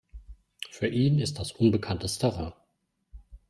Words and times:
Für 0.71 0.87
ihn 0.87 1.19
ist 1.19 1.37
das 1.37 1.51
unbekanntes 1.51 2.17
Terrain. 2.17 2.53